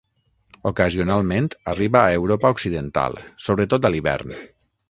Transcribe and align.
Ocasionalment 0.69 1.51
arriba 1.75 2.01
a 2.05 2.17
Europa 2.23 2.53
Occidental, 2.57 3.21
sobretot 3.49 3.87
a 3.91 3.97
l'hivern. 3.97 4.39